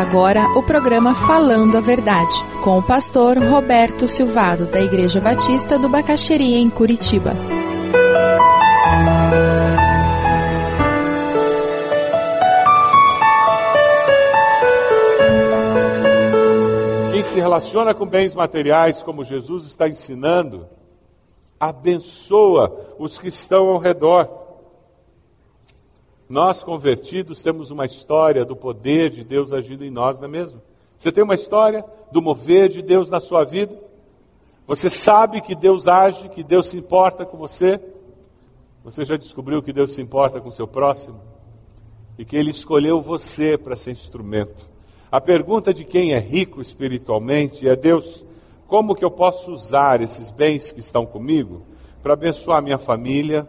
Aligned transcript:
Agora 0.00 0.48
o 0.56 0.62
programa 0.62 1.12
Falando 1.12 1.76
a 1.76 1.80
Verdade, 1.82 2.34
com 2.64 2.78
o 2.78 2.82
pastor 2.82 3.36
Roberto 3.36 4.08
Silvado, 4.08 4.64
da 4.64 4.80
Igreja 4.80 5.20
Batista 5.20 5.78
do 5.78 5.90
Bacaxeria, 5.90 6.56
em 6.56 6.70
Curitiba. 6.70 7.32
Quem 17.12 17.22
se 17.22 17.38
relaciona 17.38 17.92
com 17.92 18.06
bens 18.06 18.34
materiais, 18.34 19.02
como 19.02 19.22
Jesus 19.22 19.66
está 19.66 19.86
ensinando, 19.86 20.66
abençoa 21.60 22.74
os 22.98 23.18
que 23.18 23.28
estão 23.28 23.68
ao 23.68 23.78
redor. 23.78 24.39
Nós, 26.30 26.62
convertidos, 26.62 27.42
temos 27.42 27.72
uma 27.72 27.84
história 27.84 28.44
do 28.44 28.54
poder 28.54 29.10
de 29.10 29.24
Deus 29.24 29.52
agindo 29.52 29.84
em 29.84 29.90
nós, 29.90 30.20
não 30.20 30.26
é 30.26 30.30
mesmo? 30.30 30.62
Você 30.96 31.10
tem 31.10 31.24
uma 31.24 31.34
história 31.34 31.84
do 32.12 32.22
mover 32.22 32.68
de 32.68 32.82
Deus 32.82 33.10
na 33.10 33.18
sua 33.18 33.42
vida? 33.42 33.76
Você 34.64 34.88
sabe 34.88 35.40
que 35.40 35.56
Deus 35.56 35.88
age, 35.88 36.28
que 36.28 36.44
Deus 36.44 36.68
se 36.68 36.76
importa 36.76 37.26
com 37.26 37.36
você? 37.36 37.80
Você 38.84 39.04
já 39.04 39.16
descobriu 39.16 39.60
que 39.60 39.72
Deus 39.72 39.92
se 39.92 40.00
importa 40.00 40.40
com 40.40 40.52
seu 40.52 40.68
próximo? 40.68 41.20
E 42.16 42.24
que 42.24 42.36
Ele 42.36 42.52
escolheu 42.52 43.00
você 43.00 43.58
para 43.58 43.74
ser 43.74 43.90
instrumento. 43.90 44.70
A 45.10 45.20
pergunta 45.20 45.74
de 45.74 45.84
quem 45.84 46.12
é 46.12 46.20
rico 46.20 46.60
espiritualmente 46.60 47.68
é: 47.68 47.74
Deus, 47.74 48.24
como 48.68 48.94
que 48.94 49.04
eu 49.04 49.10
posso 49.10 49.50
usar 49.50 50.00
esses 50.00 50.30
bens 50.30 50.70
que 50.70 50.78
estão 50.78 51.04
comigo 51.04 51.62
para 52.00 52.12
abençoar 52.12 52.62
minha 52.62 52.78
família, 52.78 53.48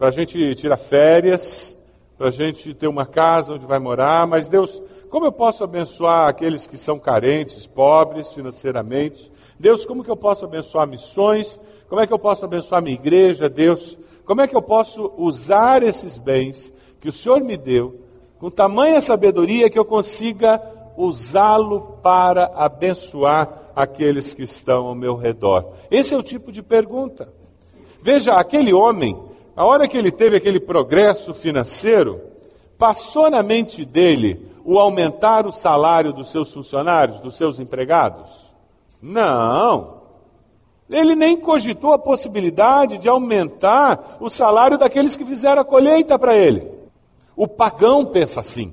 para 0.00 0.08
a 0.08 0.10
gente 0.10 0.54
tirar 0.54 0.78
férias, 0.78 1.76
para 2.16 2.28
a 2.28 2.30
gente 2.30 2.72
ter 2.72 2.88
uma 2.88 3.04
casa 3.04 3.52
onde 3.52 3.66
vai 3.66 3.78
morar, 3.78 4.26
mas 4.26 4.48
Deus, 4.48 4.82
como 5.10 5.26
eu 5.26 5.32
posso 5.32 5.62
abençoar 5.62 6.26
aqueles 6.26 6.66
que 6.66 6.78
são 6.78 6.98
carentes, 6.98 7.66
pobres 7.66 8.32
financeiramente? 8.32 9.30
Deus, 9.58 9.84
como 9.84 10.02
que 10.02 10.10
eu 10.10 10.16
posso 10.16 10.46
abençoar 10.46 10.88
missões? 10.88 11.60
Como 11.86 12.00
é 12.00 12.06
que 12.06 12.14
eu 12.14 12.18
posso 12.18 12.46
abençoar 12.46 12.80
minha 12.80 12.94
igreja, 12.94 13.46
Deus? 13.46 13.98
Como 14.24 14.40
é 14.40 14.48
que 14.48 14.56
eu 14.56 14.62
posso 14.62 15.12
usar 15.18 15.82
esses 15.82 16.16
bens 16.16 16.72
que 16.98 17.10
o 17.10 17.12
Senhor 17.12 17.42
me 17.42 17.58
deu 17.58 18.00
com 18.38 18.50
tamanha 18.50 19.02
sabedoria 19.02 19.68
que 19.68 19.78
eu 19.78 19.84
consiga 19.84 20.62
usá-lo 20.96 21.98
para 22.02 22.50
abençoar 22.54 23.70
aqueles 23.76 24.32
que 24.32 24.44
estão 24.44 24.86
ao 24.86 24.94
meu 24.94 25.14
redor? 25.14 25.72
Esse 25.90 26.14
é 26.14 26.16
o 26.16 26.22
tipo 26.22 26.50
de 26.50 26.62
pergunta. 26.62 27.30
Veja, 28.00 28.32
aquele 28.36 28.72
homem 28.72 29.28
a 29.60 29.64
hora 29.66 29.86
que 29.86 29.98
ele 29.98 30.10
teve 30.10 30.38
aquele 30.38 30.58
progresso 30.58 31.34
financeiro, 31.34 32.18
passou 32.78 33.28
na 33.28 33.42
mente 33.42 33.84
dele 33.84 34.48
o 34.64 34.78
aumentar 34.78 35.46
o 35.46 35.52
salário 35.52 36.14
dos 36.14 36.30
seus 36.30 36.50
funcionários, 36.50 37.20
dos 37.20 37.36
seus 37.36 37.60
empregados? 37.60 38.30
Não. 39.02 40.00
Ele 40.88 41.14
nem 41.14 41.36
cogitou 41.36 41.92
a 41.92 41.98
possibilidade 41.98 42.96
de 42.96 43.06
aumentar 43.06 44.16
o 44.18 44.30
salário 44.30 44.78
daqueles 44.78 45.14
que 45.14 45.26
fizeram 45.26 45.60
a 45.60 45.64
colheita 45.64 46.18
para 46.18 46.34
ele. 46.34 46.66
O 47.36 47.46
pagão 47.46 48.06
pensa 48.06 48.40
assim. 48.40 48.72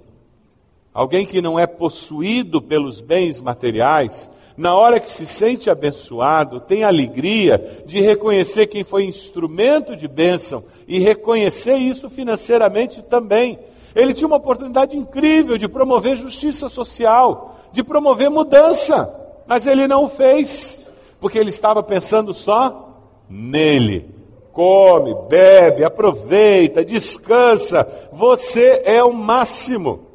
Alguém 0.94 1.26
que 1.26 1.42
não 1.42 1.60
é 1.60 1.68
possuído 1.68 2.62
pelos 2.62 3.02
bens 3.02 3.42
materiais, 3.42 4.32
na 4.58 4.74
hora 4.74 5.00
que 5.00 5.12
se 5.12 5.28
sente 5.28 5.70
abençoado, 5.70 6.60
tem 6.60 6.84
alegria 6.84 7.84
de 7.86 8.02
reconhecer 8.02 8.66
quem 8.66 8.84
foi 8.84 9.06
instrumento 9.06 9.96
de 9.96 10.08
bênção 10.08 10.64
e 10.88 10.98
reconhecer 10.98 11.76
isso 11.76 12.10
financeiramente 12.10 13.04
também. 13.04 13.60
Ele 13.96 14.16
tinha 14.16 14.28
uma 14.28 14.38
oportunidade 14.38 14.98
incrível 14.98 15.60
de 15.60 15.68
promover 15.68 16.16
justiça 16.16 16.70
social, 16.70 17.56
de 17.72 17.84
promover 17.84 18.32
mudança, 18.32 19.14
mas 19.46 19.68
ele 19.68 19.88
não 19.88 20.10
fez, 20.10 20.84
porque 21.20 21.38
ele 21.38 21.52
estava 21.52 21.84
pensando 21.84 22.34
só 22.34 22.98
nele. 23.30 24.10
Come, 24.52 25.16
bebe, 25.30 25.84
aproveita, 25.84 26.84
descansa, 26.84 27.88
você 28.12 28.82
é 28.86 29.04
o 29.04 29.14
máximo. 29.14 30.08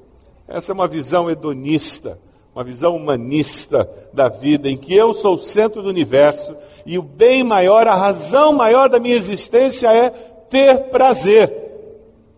Essa 0.49 0.73
é 0.73 0.75
uma 0.75 0.89
visão 0.89 1.31
hedonista 1.31 2.19
uma 2.55 2.63
visão 2.63 2.95
humanista 2.95 3.89
da 4.13 4.29
vida, 4.29 4.69
em 4.69 4.77
que 4.77 4.95
eu 4.95 5.15
sou 5.15 5.37
o 5.37 5.43
centro 5.43 5.83
do 5.83 5.89
universo 5.89 6.55
e 6.85 6.99
o 6.99 7.03
bem 7.03 7.43
maior, 7.43 7.87
a 7.87 7.95
razão 7.95 8.53
maior 8.53 8.89
da 8.89 9.01
minha 9.01 9.17
existência 9.17 9.89
é 9.93 10.11
ter 10.11 10.91
prazer. 10.91 11.51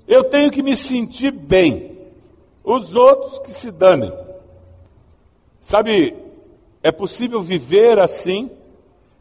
Eu 0.07 0.23
tenho 0.23 0.51
que 0.53 0.63
me 0.63 0.77
sentir 0.77 1.33
bem, 1.33 1.99
os 2.63 2.95
outros 2.95 3.41
que 3.41 3.51
se 3.51 3.73
danem. 3.73 4.13
Sabe, 5.61 6.15
é 6.83 6.93
possível 6.93 7.43
viver 7.43 7.99
assim 7.99 8.51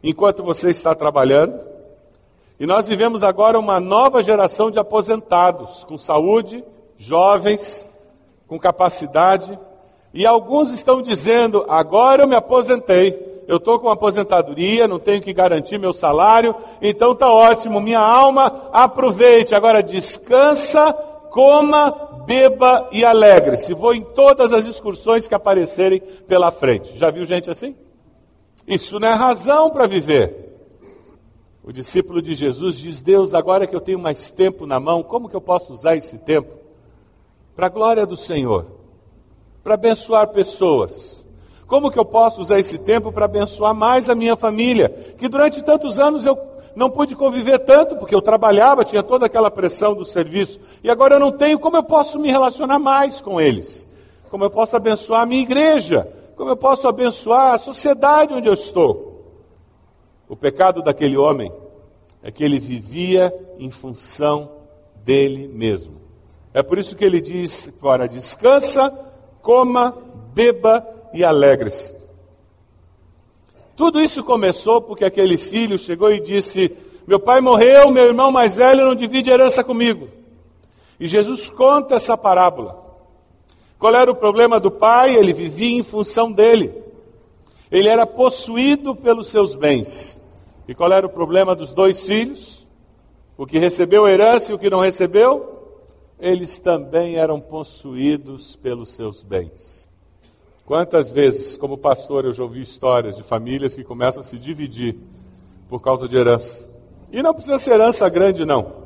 enquanto 0.04 0.44
você 0.44 0.70
está 0.70 0.94
trabalhando? 0.94 1.60
E 2.60 2.68
nós 2.68 2.88
vivemos 2.88 3.24
agora 3.24 3.58
uma 3.58 3.80
nova 3.80 4.22
geração 4.22 4.70
de 4.70 4.78
aposentados, 4.78 5.84
com 5.86 5.98
saúde, 5.98 6.64
jovens, 6.98 7.88
com 8.48 8.60
capacidade 8.60 9.58
e 10.14 10.28
alguns 10.28 10.70
estão 10.70 11.02
dizendo: 11.02 11.66
agora 11.68 12.24
eu 12.24 12.28
me 12.28 12.36
aposentei, 12.36 13.44
eu 13.48 13.58
estou 13.58 13.80
com 13.80 13.90
aposentadoria, 13.90 14.88
não 14.88 15.00
tenho 15.00 15.22
que 15.22 15.34
garantir 15.34 15.80
meu 15.80 15.94
salário, 15.94 16.56
então 16.82 17.14
está 17.14 17.32
ótimo, 17.32 17.82
minha 17.82 18.00
alma, 18.00 18.70
aproveite, 18.72 19.56
agora 19.56 19.82
descansa, 19.82 20.94
coma, 21.32 22.24
beba 22.28 22.90
e 22.92 23.04
alegre-se. 23.04 23.74
Vou 23.74 23.94
em 23.94 24.04
todas 24.04 24.54
as 24.54 24.66
excursões 24.66 25.28
que 25.28 25.34
aparecerem 25.34 26.00
pela 26.28 26.52
frente. 26.52 26.96
Já 26.98 27.10
viu 27.10 27.26
gente 27.26 27.50
assim? 27.50 27.76
Isso 28.68 29.00
não 29.00 29.08
é 29.08 29.14
razão 29.14 29.72
para 29.72 29.88
viver. 29.88 30.42
O 31.64 31.72
discípulo 31.72 32.22
de 32.22 32.36
Jesus 32.36 32.78
diz: 32.78 33.02
Deus, 33.02 33.34
agora 33.34 33.66
que 33.66 33.76
eu 33.76 33.82
tenho 33.82 33.98
mais 33.98 34.30
tempo 34.30 34.68
na 34.68 34.80
mão, 34.80 35.02
como 35.02 35.28
que 35.28 35.36
eu 35.36 35.42
posso 35.42 35.74
usar 35.74 35.96
esse 35.96 36.20
tempo? 36.20 36.54
Para 37.56 37.66
a 37.66 37.70
glória 37.70 38.06
do 38.06 38.16
Senhor 38.16 38.83
para 39.64 39.76
abençoar 39.76 40.28
pessoas? 40.28 41.26
Como 41.66 41.90
que 41.90 41.98
eu 41.98 42.06
posso 42.06 42.42
usar 42.42 42.60
esse 42.60 42.78
tempo 42.78 43.12
para 43.12 43.26
abençoar 43.26 43.74
mais 43.74 44.10
a 44.10 44.16
minha 44.16 44.36
família? 44.36 44.90
Que 45.18 45.30
durante 45.30 45.64
tantos 45.64 45.98
anos 45.98 46.26
eu 46.26 46.38
não 46.76 46.90
pude 46.90 47.16
conviver 47.16 47.60
tanto, 47.60 47.96
porque 47.96 48.14
eu 48.14 48.22
trabalhava, 48.22 48.84
tinha 48.84 49.02
toda 49.02 49.26
aquela 49.26 49.50
pressão 49.50 49.96
do 49.96 50.04
serviço, 50.04 50.60
e 50.84 50.90
agora 50.90 51.16
eu 51.16 51.20
não 51.20 51.32
tenho, 51.32 51.60
como 51.60 51.78
eu 51.78 51.84
posso 51.84 52.20
me 52.20 52.30
relacionar 52.30 52.80
mais 52.80 53.22
com 53.22 53.40
eles? 53.40 53.88
Como 54.30 54.44
eu 54.44 54.50
posso 54.50 54.76
abençoar 54.76 55.22
a 55.22 55.26
minha 55.26 55.42
igreja? 55.42 56.08
Como 56.36 56.50
eu 56.50 56.58
posso 56.58 56.88
abençoar 56.88 57.54
a 57.54 57.60
sociedade 57.60 58.34
onde 58.34 58.48
eu 58.48 58.54
estou? 58.54 59.14
O 60.28 60.36
pecado 60.36 60.82
daquele 60.82 61.16
homem 61.16 61.52
é 62.24 62.32
que 62.32 62.44
ele 62.44 62.60
vivia 62.60 63.34
em 63.60 63.70
função 63.70 64.50
dele 65.04 65.48
mesmo. 65.48 66.02
É 66.54 66.64
por 66.64 66.80
isso 66.80 66.96
que 66.96 67.06
ele 67.06 67.22
diz: 67.22 67.70
agora 67.80 68.08
descansa 68.08 68.92
coma, 69.44 69.96
beba 70.34 70.88
e 71.14 71.24
alegre-se. 71.24 71.94
Tudo 73.76 74.02
isso 74.02 74.24
começou 74.24 74.82
porque 74.82 75.06
aquele 75.06 75.38
filho 75.38 75.78
chegou 75.78 76.12
e 76.12 76.20
disse: 76.20 76.76
Meu 77.06 77.20
pai 77.20 77.42
morreu, 77.42 77.92
meu 77.92 78.06
irmão 78.06 78.32
mais 78.32 78.56
velho 78.56 78.86
não 78.86 78.96
divide 78.96 79.30
herança 79.30 79.64
comigo. 79.64 80.08
E 81.00 81.06
Jesus 81.06 81.50
conta 81.50 81.96
essa 81.96 82.18
parábola. 82.18 82.82
Qual 83.78 83.94
era 83.94 84.10
o 84.10 84.16
problema 84.16 84.60
do 84.60 84.72
pai? 84.72 85.16
Ele 85.16 85.34
vivia 85.34 85.78
em 85.78 85.84
função 85.84 86.32
dele. 86.32 86.74
Ele 87.70 87.90
era 87.90 88.06
possuído 88.06 88.96
pelos 88.96 89.28
seus 89.28 89.56
bens. 89.56 90.20
E 90.68 90.74
qual 90.74 90.92
era 90.92 91.06
o 91.06 91.10
problema 91.10 91.54
dos 91.54 91.74
dois 91.74 92.06
filhos? 92.06 92.66
O 93.36 93.46
que 93.46 93.60
recebeu 93.60 94.08
herança 94.08 94.52
e 94.52 94.56
o 94.56 94.60
que 94.60 94.70
não 94.70 94.80
recebeu? 94.80 95.53
Eles 96.20 96.60
também 96.60 97.18
eram 97.18 97.40
possuídos 97.40 98.56
pelos 98.56 98.90
seus 98.90 99.22
bens. 99.22 99.90
Quantas 100.66 101.10
vezes, 101.10 101.58
como 101.58 101.78
pastor, 101.78 102.24
eu 102.24 102.34
já 102.34 102.44
ouvi 102.44 102.62
histórias 102.62 103.18
de 103.18 103.24
famílias 103.24 103.76
que 103.76 103.84
começam 103.84 104.22
a 104.22 104.24
se 104.24 104.38
dividir 104.38 104.98
por 105.68 105.82
causa 105.82 106.08
de 106.08 106.16
herança. 106.16 106.66
E 107.12 107.22
não 107.22 107.34
precisa 107.34 107.60
ser 107.60 107.74
herança 107.74 108.08
grande, 108.08 108.46
não. 108.46 108.84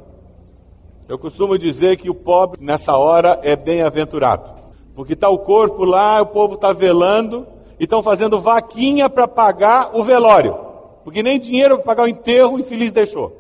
Eu 1.07 1.18
costumo 1.18 1.57
dizer 1.57 1.95
que 1.95 2.09
o 2.09 2.15
pobre, 2.15 2.63
nessa 2.63 2.97
hora, 2.97 3.39
é 3.44 3.56
bem-aventurado. 3.56 4.62
Porque 4.94 5.13
está 5.13 5.29
o 5.29 5.39
corpo 5.39 5.85
lá, 5.85 6.21
o 6.21 6.25
povo 6.25 6.56
está 6.56 6.74
velando 6.74 7.47
e 7.79 7.83
estão 7.83 8.01
fazendo 8.01 8.39
vaquinha 8.39 9.09
para 9.09 9.27
pagar 9.27 9.95
o 9.95 10.03
velório. 10.03 10.57
Porque 11.03 11.21
nem 11.21 11.39
dinheiro 11.39 11.75
para 11.75 11.85
pagar 11.85 12.03
o 12.03 12.07
enterro 12.07 12.56
o 12.56 12.59
infeliz 12.59 12.91
deixou. 12.91 13.38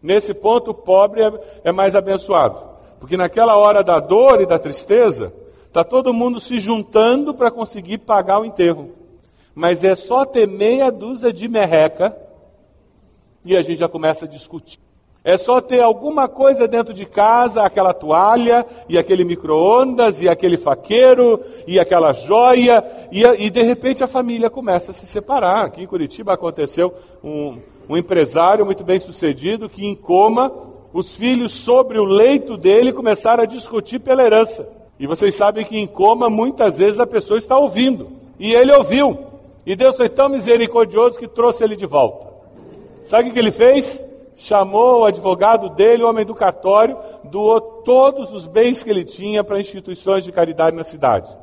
Nesse 0.00 0.32
ponto, 0.32 0.70
o 0.70 0.74
pobre 0.74 1.22
é, 1.22 1.32
é 1.64 1.72
mais 1.72 1.94
abençoado. 1.94 2.56
Porque 3.00 3.16
naquela 3.16 3.56
hora 3.56 3.82
da 3.82 3.98
dor 3.98 4.42
e 4.42 4.46
da 4.46 4.58
tristeza, 4.58 5.32
está 5.66 5.82
todo 5.82 6.12
mundo 6.12 6.38
se 6.38 6.58
juntando 6.58 7.32
para 7.32 7.50
conseguir 7.50 7.98
pagar 7.98 8.38
o 8.40 8.44
enterro. 8.44 8.92
Mas 9.54 9.82
é 9.82 9.96
só 9.96 10.24
ter 10.24 10.46
meia 10.46 10.92
dúzia 10.92 11.32
de 11.32 11.48
merreca 11.48 12.16
e 13.44 13.56
a 13.56 13.62
gente 13.62 13.78
já 13.78 13.88
começa 13.88 14.26
a 14.26 14.28
discutir. 14.28 14.78
É 15.22 15.36
só 15.36 15.60
ter 15.60 15.80
alguma 15.80 16.28
coisa 16.28 16.66
dentro 16.66 16.94
de 16.94 17.04
casa, 17.04 17.62
aquela 17.62 17.92
toalha, 17.92 18.64
e 18.88 18.96
aquele 18.96 19.22
micro-ondas, 19.22 20.22
e 20.22 20.28
aquele 20.28 20.56
faqueiro, 20.56 21.40
e 21.66 21.78
aquela 21.78 22.14
joia, 22.14 22.82
e, 23.12 23.22
e, 23.22 23.50
de 23.50 23.62
repente 23.62 24.02
a 24.02 24.06
família 24.06 24.48
começa 24.48 24.92
a 24.92 24.94
se 24.94 25.06
separar. 25.06 25.66
Aqui 25.66 25.82
em 25.82 25.86
Curitiba 25.86 26.32
aconteceu 26.32 26.94
um, 27.22 27.58
um 27.86 27.98
empresário 27.98 28.64
muito 28.64 28.82
bem 28.82 28.98
sucedido 28.98 29.68
que, 29.68 29.84
em 29.84 29.94
coma, 29.94 30.69
os 30.92 31.14
filhos 31.14 31.52
sobre 31.52 31.98
o 31.98 32.04
leito 32.04 32.56
dele 32.56 32.92
começaram 32.92 33.42
a 33.42 33.46
discutir 33.46 33.98
pela 33.98 34.22
herança. 34.22 34.68
E 34.98 35.06
vocês 35.06 35.34
sabem 35.34 35.64
que 35.64 35.78
em 35.78 35.86
coma 35.86 36.28
muitas 36.28 36.78
vezes 36.78 37.00
a 37.00 37.06
pessoa 37.06 37.38
está 37.38 37.58
ouvindo. 37.58 38.12
E 38.38 38.52
ele 38.52 38.72
ouviu. 38.72 39.18
E 39.64 39.76
Deus 39.76 39.96
foi 39.96 40.08
tão 40.08 40.28
misericordioso 40.28 41.18
que 41.18 41.28
trouxe 41.28 41.64
ele 41.64 41.76
de 41.76 41.86
volta. 41.86 42.28
Sabe 43.04 43.30
o 43.30 43.32
que 43.32 43.38
ele 43.38 43.52
fez? 43.52 44.04
chamou 44.40 45.00
o 45.00 45.04
advogado 45.04 45.68
dele, 45.68 46.02
o 46.02 46.08
homem 46.08 46.24
do 46.24 46.34
cartório, 46.34 46.96
doou 47.24 47.60
todos 47.60 48.32
os 48.32 48.46
bens 48.46 48.82
que 48.82 48.88
ele 48.88 49.04
tinha 49.04 49.44
para 49.44 49.60
instituições 49.60 50.24
de 50.24 50.32
caridade 50.32 50.74
na 50.74 50.82
cidade. 50.82 51.36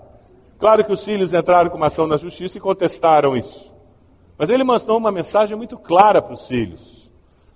Claro 0.58 0.84
que 0.84 0.92
os 0.92 1.04
filhos 1.04 1.32
entraram 1.32 1.70
com 1.70 1.78
uma 1.78 1.86
ação 1.86 2.08
na 2.08 2.18
justiça 2.18 2.58
e 2.58 2.62
contestaram 2.62 3.38
isso. 3.38 3.72
Mas 4.36 4.50
ele 4.50 4.64
mandou 4.64 4.98
uma 4.98 5.12
mensagem 5.12 5.56
muito 5.56 5.78
clara 5.78 6.24
para 6.24 6.34
os 6.34 6.48
filhos: 6.48 6.97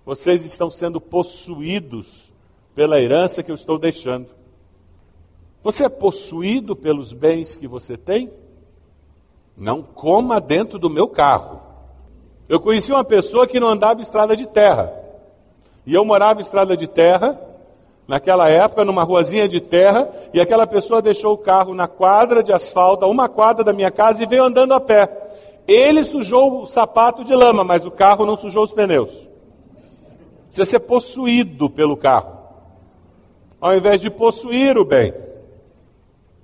vocês 0.06 0.44
estão 0.44 0.71
sendo 0.71 1.00
possuídos 1.00 2.31
pela 2.74 3.00
herança 3.00 3.44
que 3.44 3.51
eu 3.51 3.56
estou 3.56 3.77
deixando. 3.77 4.27
Você 5.63 5.83
é 5.83 5.89
possuído 5.89 6.75
pelos 6.75 7.13
bens 7.13 7.56
que 7.56 7.68
você 7.68 7.95
tem? 7.95 8.31
Não 9.56 9.83
coma 9.83 10.42
dentro 10.42 10.80
do 10.80 10.89
meu 10.89 11.07
carro. 11.07 11.62
Eu 12.50 12.59
conheci 12.59 12.92
uma 12.92 13.03
pessoa 13.03 13.45
que 13.45 13.59
não 13.59 13.69
andava 13.69 14.01
estrada 14.01 14.36
de 14.36 14.48
terra. 14.48 14.92
E 15.86 15.94
eu 15.94 16.03
morava 16.03 16.39
em 16.39 16.44
estrada 16.44 16.75
de 16.75 16.88
terra, 16.88 17.39
naquela 18.07 18.50
época, 18.50 18.83
numa 18.83 19.03
ruazinha 19.03 19.48
de 19.48 19.62
terra, 19.62 20.09
e 20.33 20.42
aquela 20.42 20.65
pessoa 20.65 21.01
deixou 21.01 21.33
o 21.33 21.38
carro 21.38 21.74
na 21.74 21.88
quadra 21.88 22.42
de 22.42 22.51
asfalto, 22.51 23.06
uma 23.06 23.30
quadra 23.30 23.63
da 23.63 23.71
minha 23.71 23.92
casa, 23.92 24.24
e 24.24 24.25
veio 24.25 24.44
andando 24.44 24.74
a 24.74 24.80
pé. 24.80 25.30
Ele 25.68 26.03
sujou 26.03 26.63
o 26.63 26.68
sapato 26.68 27.24
de 27.24 27.33
lama, 27.33 27.63
mas 27.63 27.86
o 27.86 27.92
carro 27.92 28.25
não 28.25 28.38
sujou 28.38 28.63
os 28.63 28.71
pneus. 28.71 29.30
Precisa 30.51 30.65
ser 30.65 30.81
possuído 30.81 31.69
pelo 31.69 31.95
carro, 31.95 32.38
ao 33.62 33.74
invés 33.74 34.01
de 34.01 34.09
possuir 34.09 34.77
o 34.77 34.83
bem. 34.83 35.13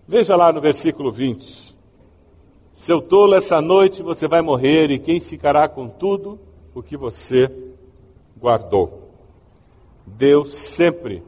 Veja 0.07 0.33
lá 0.33 0.53
no 0.53 0.61
versículo 0.61 1.11
20. 1.11 1.75
Seu 2.73 3.01
tolo, 3.01 3.35
essa 3.35 3.59
noite 3.59 4.01
você 4.01 4.25
vai 4.25 4.41
morrer, 4.41 4.91
e 4.91 4.97
quem 4.97 5.19
ficará 5.19 5.67
com 5.67 5.89
tudo 5.89 6.39
o 6.73 6.81
que 6.81 6.95
você 6.95 7.51
guardou? 8.39 9.09
Deus 10.05 10.55
sempre 10.55 11.21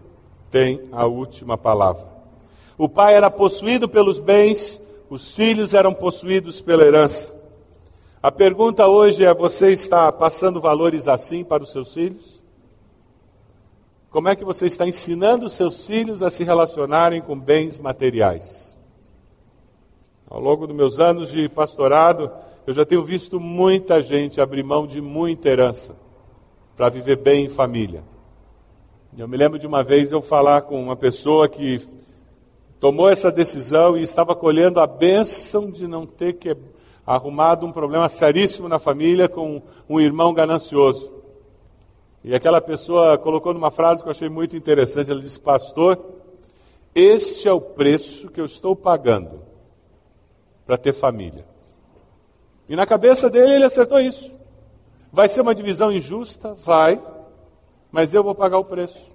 tem 0.50 0.88
a 0.94 1.06
última 1.06 1.58
palavra. 1.58 2.08
O 2.78 2.88
pai 2.88 3.14
era 3.14 3.30
possuído 3.30 3.90
pelos 3.90 4.22
bens, 4.22 4.81
os 5.10 5.34
filhos 5.34 5.74
eram 5.74 5.94
possuídos 5.94 6.62
pela 6.62 6.86
herança. 6.86 7.36
A 8.24 8.31
pergunta 8.31 8.88
hoje 8.88 9.26
é: 9.26 9.34
você 9.34 9.74
está 9.74 10.10
passando 10.14 10.62
valores 10.62 11.10
assim 11.10 11.44
para 11.44 11.62
os 11.62 11.74
seus 11.74 11.94
filhos? 11.94 12.38
Como 14.09 14.27
é 14.27 14.35
que 14.35 14.44
você 14.44 14.65
está 14.65 14.88
ensinando 14.88 15.51
seus 15.51 15.85
filhos 15.85 16.23
a 16.23 16.31
se 16.31 16.44
relacionarem 16.44 17.21
com 17.21 17.39
bens 17.39 17.77
materiais? 17.77 18.75
Ao 20.27 20.39
longo 20.39 20.65
dos 20.65 20.75
meus 20.75 21.00
anos 21.00 21.29
de 21.29 21.47
pastorado, 21.47 22.31
eu 22.65 22.73
já 22.73 22.83
tenho 22.83 23.06
visto 23.06 23.39
muita 23.39 24.01
gente 24.01 24.41
abrir 24.41 24.63
mão 24.63 24.88
de 24.88 25.00
muita 25.00 25.50
herança 25.50 25.95
para 26.75 26.89
viver 26.89 27.17
bem 27.17 27.45
em 27.45 27.50
família. 27.50 28.03
Eu 29.15 29.27
me 29.27 29.38
lembro 29.38 29.59
de 29.59 29.67
uma 29.67 29.83
vez 29.83 30.11
eu 30.11 30.23
falar 30.23 30.63
com 30.63 30.81
uma 30.81 30.95
pessoa 30.95 31.47
que 31.47 31.79
tomou 32.79 33.09
essa 33.09 33.31
decisão 33.31 33.95
e 33.95 34.01
estava 34.01 34.35
colhendo 34.35 34.79
a 34.79 34.88
bênção 34.88 35.69
de 35.69 35.88
não 35.88 36.07
ter 36.07 36.33
que 36.33 36.57
arrumado 37.06 37.63
um 37.63 37.71
problema 37.71 38.09
seríssimo 38.09 38.67
na 38.67 38.79
família 38.79 39.29
com 39.29 39.61
um 39.88 40.00
irmão 40.00 40.33
ganancioso. 40.33 41.19
E 42.24 42.36
aquela 42.36 42.60
pessoa 42.60 43.18
colocou 43.18 43.54
numa 43.54 43.71
frase 43.71 44.01
que 44.01 44.07
eu 44.07 44.12
achei 44.12 44.30
muito 44.30 44.56
interessante. 44.56 45.12
Ela 45.12 45.21
disse: 45.21 45.39
Pastor, 45.39 46.00
este 46.94 47.48
é 47.48 47.54
o 47.54 47.62
preço 47.62 48.30
que 48.30 48.42
eu 48.42 48.45
estou 48.45 48.75
pagando 48.75 49.42
para 50.66 50.77
ter 50.77 50.94
família. 50.94 51.45
E 52.68 52.75
na 52.75 52.86
cabeça 52.86 53.30
dele 53.30 53.54
ele 53.54 53.63
acertou 53.63 54.00
isso. 54.00 54.31
Vai 55.12 55.27
ser 55.27 55.42
uma 55.42 55.56
divisão 55.56 55.92
injusta? 55.92 56.54
Vai 56.54 57.01
mas 57.92 58.13
eu 58.13 58.24
vou 58.24 58.36
pagar 58.36 58.57
o 58.60 58.66
preço. 58.66 59.10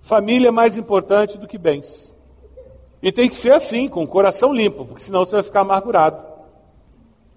Família 0.00 0.48
é 0.48 0.50
mais 0.50 0.76
importante 0.76 1.38
do 1.38 1.46
que 1.46 1.58
bens. 1.58 2.14
E 3.02 3.12
tem 3.12 3.28
que 3.28 3.36
ser 3.36 3.52
assim, 3.52 3.88
com 3.88 4.02
o 4.02 4.08
coração 4.08 4.52
limpo, 4.52 4.84
porque 4.84 5.02
senão 5.02 5.24
você 5.24 5.32
vai 5.32 5.42
ficar 5.42 5.60
amargurado. 5.60 6.22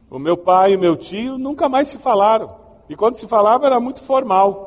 O 0.09 0.17
meu 0.17 0.37
pai 0.37 0.71
e 0.71 0.75
o 0.77 0.79
meu 0.79 0.95
tio 0.95 1.37
nunca 1.37 1.67
mais 1.67 1.89
se 1.89 1.97
falaram. 1.97 2.55
E 2.89 2.95
quando 2.95 3.15
se 3.15 3.27
falava 3.27 3.65
era 3.65 3.79
muito 3.79 4.01
formal. 4.01 4.66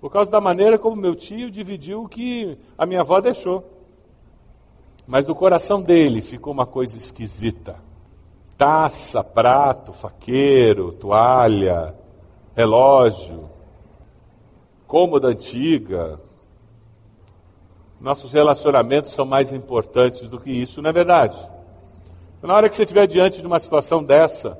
Por 0.00 0.10
causa 0.10 0.30
da 0.30 0.40
maneira 0.40 0.78
como 0.78 0.96
meu 0.96 1.14
tio 1.14 1.50
dividiu 1.50 2.02
o 2.02 2.08
que 2.08 2.58
a 2.76 2.84
minha 2.86 3.00
avó 3.00 3.20
deixou. 3.20 3.64
Mas 5.06 5.26
no 5.26 5.34
coração 5.34 5.80
dele 5.80 6.20
ficou 6.20 6.52
uma 6.52 6.66
coisa 6.66 6.96
esquisita. 6.96 7.76
Taça, 8.58 9.22
prato, 9.22 9.92
faqueiro, 9.92 10.92
toalha, 10.92 11.94
relógio, 12.54 13.48
cômoda 14.86 15.28
antiga. 15.28 16.20
Nossos 18.00 18.32
relacionamentos 18.32 19.12
são 19.12 19.24
mais 19.24 19.52
importantes 19.52 20.28
do 20.28 20.40
que 20.40 20.50
isso, 20.50 20.82
não 20.82 20.90
é 20.90 20.92
verdade? 20.92 21.38
Na 22.42 22.54
hora 22.54 22.68
que 22.68 22.74
você 22.74 22.82
estiver 22.82 23.06
diante 23.06 23.40
de 23.40 23.46
uma 23.46 23.58
situação 23.58 24.04
dessa, 24.04 24.58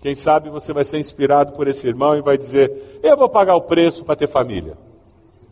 quem 0.00 0.14
sabe 0.14 0.48
você 0.48 0.72
vai 0.72 0.84
ser 0.84 0.98
inspirado 0.98 1.52
por 1.52 1.66
esse 1.66 1.86
irmão 1.86 2.16
e 2.16 2.22
vai 2.22 2.38
dizer: 2.38 3.00
Eu 3.02 3.16
vou 3.16 3.28
pagar 3.28 3.56
o 3.56 3.62
preço 3.62 4.04
para 4.04 4.16
ter 4.16 4.28
família. 4.28 4.78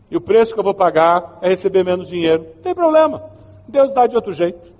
E 0.09 0.15
o 0.15 0.21
preço 0.21 0.53
que 0.53 0.59
eu 0.59 0.63
vou 0.63 0.73
pagar 0.73 1.37
é 1.41 1.49
receber 1.49 1.83
menos 1.83 2.07
dinheiro. 2.07 2.45
Não 2.55 2.61
tem 2.61 2.73
problema. 2.73 3.29
Deus 3.67 3.93
dá 3.93 4.07
de 4.07 4.15
outro 4.15 4.31
jeito. 4.31 4.71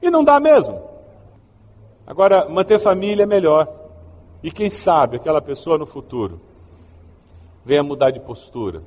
E 0.00 0.10
não 0.10 0.24
dá 0.24 0.40
mesmo. 0.40 0.82
Agora, 2.04 2.48
manter 2.48 2.80
família 2.80 3.22
é 3.22 3.26
melhor. 3.26 3.72
E 4.42 4.50
quem 4.50 4.68
sabe 4.68 5.16
aquela 5.16 5.40
pessoa 5.40 5.78
no 5.78 5.86
futuro 5.86 6.40
venha 7.64 7.84
mudar 7.84 8.10
de 8.10 8.18
postura, 8.18 8.82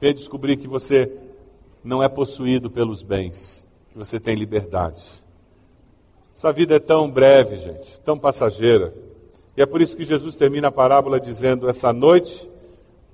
venha 0.00 0.12
descobrir 0.12 0.56
que 0.56 0.66
você 0.66 1.16
não 1.84 2.02
é 2.02 2.08
possuído 2.08 2.68
pelos 2.68 3.04
bens, 3.04 3.68
que 3.88 3.96
você 3.96 4.18
tem 4.18 4.34
liberdade. 4.34 5.00
Essa 6.34 6.52
vida 6.52 6.74
é 6.74 6.80
tão 6.80 7.08
breve, 7.08 7.56
gente, 7.56 8.00
tão 8.00 8.18
passageira. 8.18 8.92
E 9.56 9.62
é 9.62 9.66
por 9.66 9.80
isso 9.80 9.96
que 9.96 10.04
Jesus 10.04 10.36
termina 10.36 10.68
a 10.68 10.72
parábola 10.72 11.20
dizendo: 11.20 11.68
Essa 11.68 11.92
noite 11.92 12.50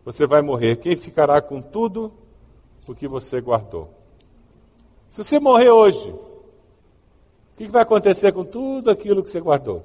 você 0.05 0.27
vai 0.27 0.43
morrer. 0.43 0.77
Quem 0.77 0.97
ficará 0.97 1.41
com 1.41 1.61
tudo 1.61 2.13
o 2.87 2.95
que 2.95 3.09
você 3.09 3.41
guardou? 3.41 3.91
Se 5.11 5.25
você 5.25 5.39
morrer 5.39 5.71
hoje, 5.71 6.11
o 6.11 7.57
que 7.57 7.67
vai 7.67 7.83
acontecer 7.83 8.33
com 8.33 8.45
tudo 8.45 8.91
aquilo 8.91 9.23
que 9.23 9.31
você 9.31 9.41
guardou? 9.41 9.85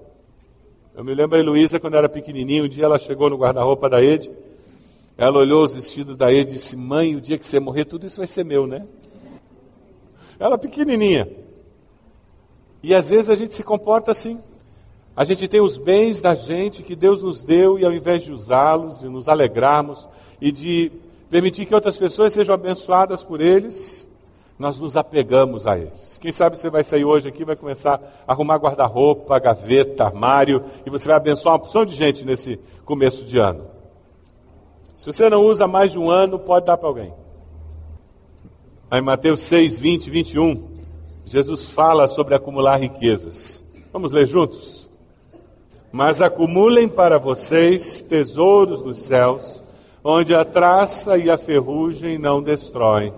Eu 0.93 1.03
me 1.03 1.13
lembro 1.13 1.37
a 1.37 1.39
Heloísa, 1.39 1.79
quando 1.79 1.95
era 1.95 2.09
pequenininha, 2.09 2.63
um 2.63 2.67
dia 2.67 2.85
ela 2.85 2.99
chegou 2.99 3.29
no 3.29 3.37
guarda-roupa 3.37 3.89
da 3.89 4.03
Ede 4.03 4.29
ela 5.21 5.37
olhou 5.37 5.63
os 5.63 5.75
vestidos 5.75 6.15
da 6.15 6.31
e 6.31 6.43
disse: 6.43 6.75
Mãe, 6.75 7.15
o 7.15 7.21
dia 7.21 7.37
que 7.37 7.45
você 7.45 7.59
morrer, 7.59 7.85
tudo 7.85 8.07
isso 8.07 8.17
vai 8.17 8.25
ser 8.25 8.43
meu, 8.43 8.65
né? 8.65 8.87
Ela 10.39 10.57
pequenininha. 10.57 11.27
E 12.81 12.95
às 12.95 13.11
vezes 13.11 13.29
a 13.29 13.35
gente 13.35 13.53
se 13.53 13.63
comporta 13.63 14.11
assim. 14.11 14.41
A 15.21 15.23
gente 15.23 15.47
tem 15.47 15.61
os 15.61 15.77
bens 15.77 16.19
da 16.19 16.33
gente 16.33 16.81
que 16.81 16.95
Deus 16.95 17.21
nos 17.21 17.43
deu 17.43 17.77
e 17.77 17.85
ao 17.85 17.93
invés 17.93 18.23
de 18.23 18.31
usá-los 18.31 19.03
e 19.03 19.05
nos 19.05 19.29
alegrarmos 19.29 20.09
e 20.41 20.51
de 20.51 20.91
permitir 21.29 21.67
que 21.67 21.75
outras 21.75 21.95
pessoas 21.95 22.33
sejam 22.33 22.55
abençoadas 22.55 23.21
por 23.21 23.39
eles, 23.39 24.09
nós 24.57 24.79
nos 24.79 24.97
apegamos 24.97 25.67
a 25.67 25.77
eles. 25.77 26.17
Quem 26.19 26.31
sabe 26.31 26.57
você 26.57 26.71
vai 26.71 26.83
sair 26.83 27.05
hoje 27.05 27.27
aqui, 27.27 27.45
vai 27.45 27.55
começar 27.55 28.01
a 28.27 28.31
arrumar 28.31 28.55
guarda-roupa, 28.55 29.37
gaveta, 29.37 30.05
armário, 30.05 30.63
e 30.87 30.89
você 30.89 31.07
vai 31.07 31.17
abençoar 31.17 31.53
uma 31.53 31.59
porção 31.59 31.85
de 31.85 31.93
gente 31.93 32.25
nesse 32.25 32.59
começo 32.83 33.23
de 33.23 33.37
ano. 33.37 33.67
Se 34.97 35.05
você 35.05 35.29
não 35.29 35.45
usa 35.45 35.67
mais 35.67 35.91
de 35.91 35.99
um 35.99 36.09
ano, 36.09 36.39
pode 36.39 36.65
dar 36.65 36.77
para 36.77 36.89
alguém. 36.89 37.13
Aí 38.89 39.01
Mateus 39.01 39.41
6, 39.41 39.77
20 39.77 40.07
e 40.07 40.09
21, 40.09 40.67
Jesus 41.25 41.69
fala 41.69 42.07
sobre 42.07 42.33
acumular 42.33 42.77
riquezas. 42.77 43.63
Vamos 43.93 44.11
ler 44.11 44.25
juntos? 44.25 44.80
Mas 45.91 46.21
acumulem 46.21 46.87
para 46.87 47.17
vocês 47.17 48.01
tesouros 48.01 48.83
nos 48.83 48.99
céus, 48.99 49.63
onde 50.03 50.33
a 50.33 50.45
traça 50.45 51.17
e 51.17 51.29
a 51.29 51.37
ferrugem 51.37 52.17
não 52.17 52.41
destroem, 52.41 53.13